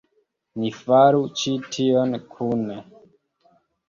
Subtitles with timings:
[0.59, 2.79] Ni faru ĉi tion kune!